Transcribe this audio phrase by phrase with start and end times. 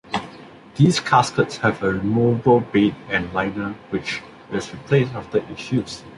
[0.77, 6.03] These caskets have a removable bed and liner which is replaced after each use.